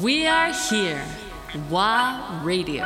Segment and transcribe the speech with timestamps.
[0.00, 1.02] We are here.
[1.70, 2.84] WA Radio.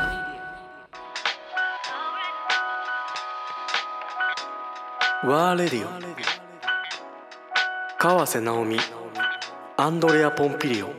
[5.24, 5.88] ワーレディオ
[7.98, 8.78] 川瀬直美
[9.76, 10.90] アンドレア・ポンピリオ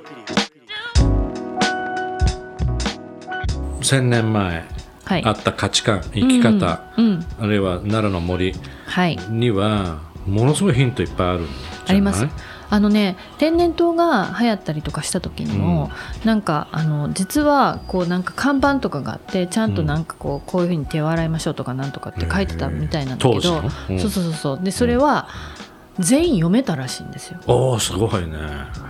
[3.82, 4.66] 1000年前
[5.06, 5.24] はい。
[5.24, 7.26] あった価値観生き方、うん。
[7.40, 8.54] あるいは奈良の森
[8.88, 9.18] はい。
[9.30, 11.90] にはものすごいヒントいっぱいあるんじゃない？
[11.90, 12.28] あります
[12.70, 15.90] あのね天然痘が流行ったりとかした時にも、
[16.26, 23.18] なんかあの実はこうなんか看板とかがあってちゃんとなんかこうこういうふうに手を洗いましょうとかなんとかって書いてたみたいなん。
[23.18, 23.72] だけど、の。
[23.90, 24.00] うん。
[24.00, 24.60] そうそうそうそう。
[24.62, 25.30] でそれは
[26.00, 27.40] 全員読めたらしいんですよ。
[27.48, 28.38] おおすごいね。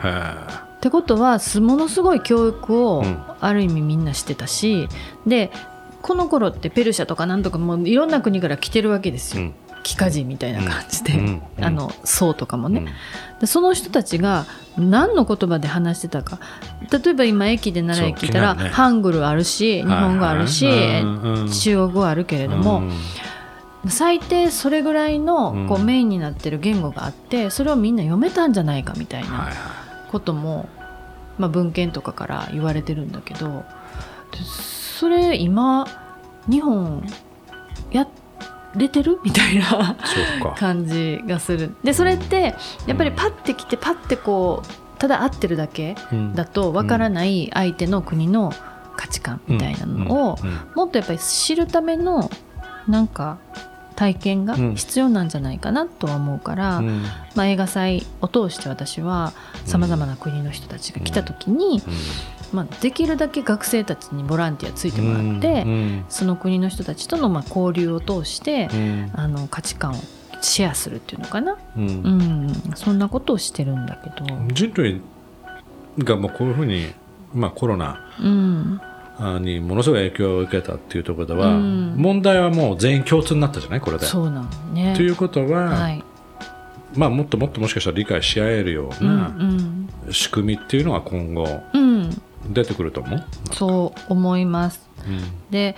[0.03, 3.23] へってことはすものすごい教育をうん。
[3.39, 4.89] ある意味みんなしてたし
[5.27, 5.51] で
[6.01, 9.51] この頃ってペルシャとかなんとかもういろんな国から来てるわけですよ。
[9.87, 13.39] 帰化人みたいな感じで、あの僧とかもね、うん。
[13.39, 14.45] でその人たちが
[14.77, 16.39] 何の言葉で話してたか。
[16.91, 18.67] 例えば今駅で奈良駅行ったら、ね。
[18.67, 20.67] ハングルあるし日本語あるし、
[21.63, 23.89] 中国語あるけれども、うん。
[23.89, 29.51] 最低それぐらいのこううんメインになってる言語があってそれをみんな読めたんじゃないかみたいはいなは
[30.11, 30.67] ことも、
[31.37, 33.63] まあ、文献とかから言われてるんだけど
[34.31, 35.87] でそれ今
[36.49, 37.07] 日本
[37.91, 38.07] や
[38.77, 39.19] れてる？
[39.25, 39.95] みたいな。
[40.57, 41.75] 感じがする。
[41.83, 46.33] でそれってやっぱりパッて来てパッてこうただ合ってるだけうん。
[46.35, 48.51] だとわからない相手の国の
[48.95, 50.37] 価値観みたいなのを
[50.75, 52.29] もっとやっぱり知るための
[52.87, 53.37] なんか
[53.97, 57.03] 体験が必要なんじゃないかなとは思うから、うん。
[57.35, 59.33] まあ、映画祭を通して私は
[59.65, 61.81] さまざまな国の人たちが来た時に、
[62.53, 66.05] まあ、できるだけ学生たちにボランティアついてもらって、うん。
[66.09, 69.11] その国の人たちとのまあ交流を通して、うん。
[69.15, 69.95] あの価値観を
[70.41, 71.87] シェアするっていうのかな、うん。
[71.87, 75.01] うん、そんなことをしてるんだけど、人類
[75.97, 76.93] がもうこういうふうに、
[77.33, 78.79] まあ、コロナうん、
[79.39, 83.81] にものすごい影響を受けたっていうところでは、うん問題はもう全員共通になったじゃない？
[83.81, 84.05] これで。
[84.05, 84.93] そうなのね。
[84.95, 86.03] ということは、はい、
[86.95, 93.23] まあ、もっともっともしかしたら理解し合えるよううんな仕組みっていうのが今後うんうん、出てくると思う？
[93.53, 94.87] そう思います。
[95.49, 95.75] で、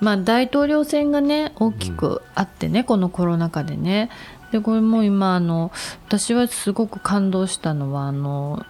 [0.00, 4.10] まあ、大統領選がね大きくあってね、このコロナ禍でね
[4.52, 5.72] でこれも今あの
[6.06, 8.64] 私はすごく感動したのはあの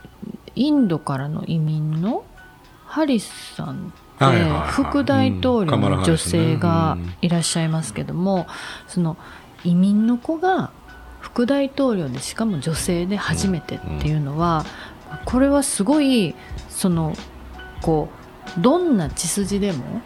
[0.54, 2.25] インドからの移民の
[2.88, 4.25] ハリスさんって
[4.71, 8.47] 副大統領の女性がうんいらっしゃいますけども、
[8.87, 9.16] その
[9.62, 10.71] 移民の子が
[11.21, 14.65] 副大統領でしかも女性で初めてっていうのは、
[15.26, 16.34] これはすごい
[16.71, 17.12] その
[17.82, 18.09] こ
[18.56, 20.00] うどんな血筋でも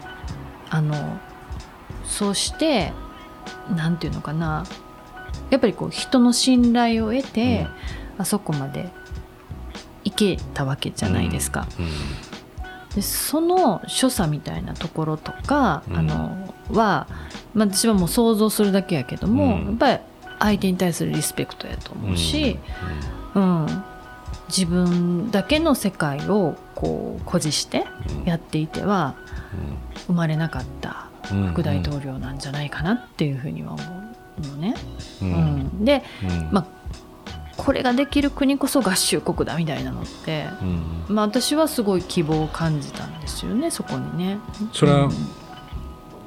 [0.69, 1.17] あの
[2.03, 2.91] そして
[3.73, 4.65] なんていうのかな
[5.49, 7.65] やっぱりこう人の信頼を得て、
[8.17, 8.89] あそこまで
[10.03, 11.65] 行けたわけじゃないですか。
[11.79, 12.32] うん
[12.95, 15.97] でその所作みたいなところとか、うん。
[15.97, 17.07] あのは、
[17.53, 19.65] まあ、私はもう想像するだけやけども、うん。
[19.65, 19.99] やっぱり
[20.39, 22.59] 相手に対するリスペクトやと思うし、
[23.35, 23.83] うん。
[24.47, 27.85] 自分だけの世界をこう誇示して
[28.25, 29.15] やっていては
[30.05, 31.47] 生まれなかったうん。
[31.47, 33.83] 副大統領なんじゃないかなっていうふうには思
[34.43, 34.75] うのね。
[35.21, 35.31] ううん
[35.81, 35.85] ん。
[35.85, 36.49] で、うん。
[36.51, 36.65] まあ、
[37.55, 41.15] これができる国こそ合衆国だみたいなのって、うん。
[41.15, 44.39] まあ、私はすごい希望を感じたんですよねそこにね。
[44.71, 45.11] それはうん。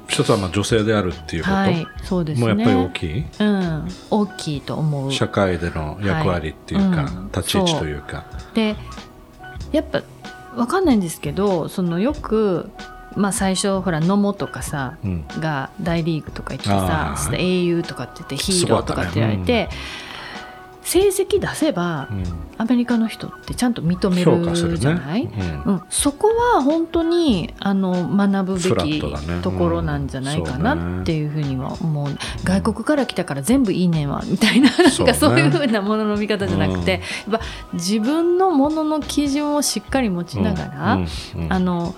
[0.07, 2.47] 一つはまあ女性であるっていうこと、はい、そうですね。
[2.47, 3.25] もうやっぱり大きい？
[3.39, 5.11] うん、大きいと思う。
[5.11, 7.13] 社会での役割っていうか、はい。
[7.13, 7.25] うん。
[7.27, 8.23] 立ち位置というか。
[8.53, 8.77] で
[9.73, 10.01] やっぱ
[10.55, 12.71] わかんないんですけどそのよく、
[13.17, 15.25] まあ、最初ほら野茂とかさうん。
[15.41, 19.67] が大リーグとか行ってさ英雄とかって言ってヒーローとかって言われて、
[20.87, 22.23] 成績出せばうん。
[22.59, 25.23] アメリカの人ってちゃんと認めるじゃない、
[25.65, 25.73] うん。
[25.73, 29.41] うん、そこは本当にあの学ぶべきね。
[29.43, 35.13] ところなんじゃないかなっていうふうには思う、外国から来たから全部いいねんわみたいななんそうね。
[35.13, 36.97] かそういうふうなものの見方じゃなくて、や
[37.37, 41.07] っぱ自分のものの基準をしっかり持ちながら、うん。
[41.43, 41.53] うん。
[41.53, 41.95] あの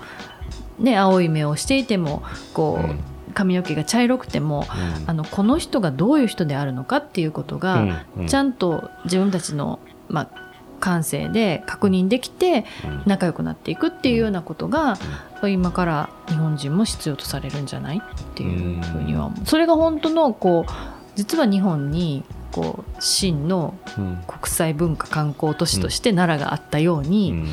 [0.78, 2.22] ね、青い目をしていても
[2.52, 3.00] こう、うん
[3.34, 4.66] 髪の毛が茶色くても、
[5.00, 5.10] うん。
[5.10, 9.78] あのこの人がどういう人であるのかっていうことが、ちゃんと自分たちの、
[10.08, 10.50] まあ、
[10.80, 13.02] 感性で確認できてうん。
[13.06, 14.98] 仲良くなっていくっていうようなことが、
[15.42, 19.46] 今から日本人も必要とされるんじゃないっていうふうには思う。
[19.46, 20.72] それが本当のこう
[21.16, 24.18] 実は日本にこう真のうん。
[24.26, 27.48] 国際文化観光都市として奈良があったように、うん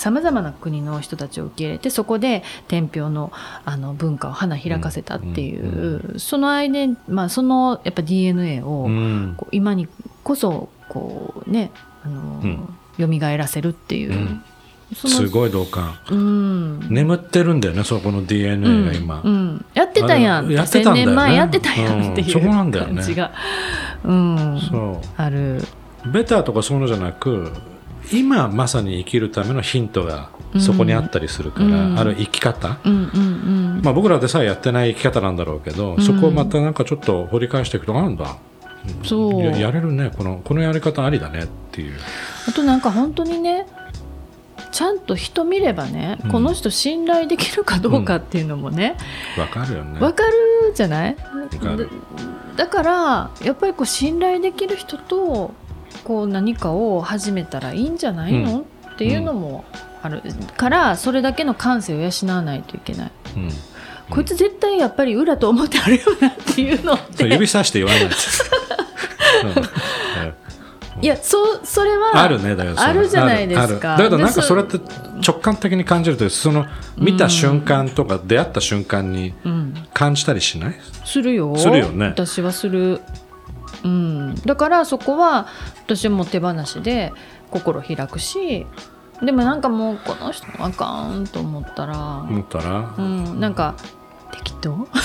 [0.00, 3.30] さまざまな国の人たちを受け入れてそこで天平の
[3.66, 9.34] あの文化を花開かせたっていう、そのアイデン、まあ、そのやっぱ DNA を、うん。
[9.36, 9.88] こう今に
[10.24, 11.70] こそこうね
[12.02, 13.18] あの、うん。
[13.20, 14.40] 蘇らせるっていう、
[14.94, 15.98] すごい同感。
[16.10, 16.88] うん。
[16.88, 20.50] 眠ってるんだよねそこの DNA が今、うん、やってたやん。
[20.50, 21.12] やってたんだよね。
[21.12, 22.32] 1000年前やってたやんっていううん。
[22.32, 22.94] そこなんだよね。
[22.94, 23.32] 感じが、
[24.04, 25.58] うん、そある。
[25.58, 27.52] うベターとかそういうのじゃなく
[28.12, 31.98] 今まさに生きるためのヒントがそこにあったりするから、うん。
[31.98, 36.02] ある生き方、うんうんうんまあ、僕らでさえやってない生き方なんだろうけど、ん。
[36.02, 38.36] そこをまたなんかちょっと掘り返していくとなんだ。
[39.04, 39.42] そう。
[39.42, 40.10] ややれるね。
[40.16, 41.44] このこのやり方ありだね。
[41.44, 41.98] っていう。
[42.48, 43.66] あとなんか本当にね
[44.72, 46.30] ちゃんと人見ればね、うん。
[46.30, 48.96] この人信頼できるかどうかっていうのもね、
[49.38, 50.00] わかるよね。
[50.00, 50.32] わかる
[50.74, 51.16] じゃない？
[51.16, 51.88] かる。
[52.56, 55.54] だだからやっぱりこう信頼できる人と
[56.04, 59.64] こう何かを始めたらいいんじゃないの、っていうのも
[60.02, 60.22] ある。
[60.56, 63.50] からそれだけの感性を養わないといけない、うん。
[64.10, 68.08] こいつ絶対やっぱり裏と思ってあるよなっていうのって指さして言わない。
[68.08, 68.50] です、
[69.44, 69.50] うん。
[69.50, 69.56] うん。
[71.02, 73.96] いやそうそれはあるねだからあるじゃないですか。
[73.96, 74.78] だけどなんかでそれって
[75.26, 76.66] 直感的に感じるというその
[76.98, 79.74] 見た瞬間とか出会った瞬間にうん。
[79.94, 80.74] 感じたりしない？
[81.04, 81.56] するよ。
[81.56, 82.06] するよね。
[82.06, 83.00] 私はする、
[83.84, 85.46] うん、だからそこは
[85.84, 87.12] 私はもう手放しで
[87.50, 88.66] 心開くし
[89.22, 92.94] でもなんかもうこの人あかんと思ったら、思ったら？
[92.96, 93.74] う、ん、なんか
[94.32, 94.88] 適当？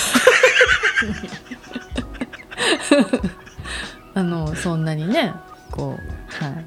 [4.13, 5.33] あのそんなにね
[5.71, 6.65] こう、はい、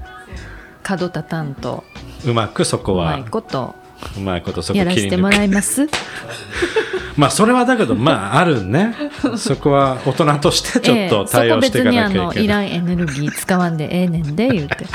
[0.83, 1.85] 角立たんと。
[2.27, 3.75] うまくそこうまはいこと
[4.17, 5.89] うまいことそこやらせてもらいます。
[7.17, 8.95] まあそれはだけどまああるね。
[9.37, 14.87] そこは大人としてちょっと対応していかなきゃいけない、ええそこ別にあのいらんエネルギー使わんでええねんで言うて